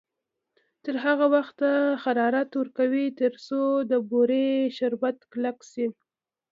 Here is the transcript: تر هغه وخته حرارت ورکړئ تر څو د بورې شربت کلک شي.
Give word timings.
تر 0.83 0.95
هغه 1.05 1.25
وخته 1.35 1.69
حرارت 2.03 2.49
ورکړئ 2.55 3.05
تر 3.19 3.33
څو 3.45 3.61
د 3.91 3.93
بورې 4.09 4.47
شربت 4.77 5.17
کلک 5.31 5.57
شي. 5.71 5.87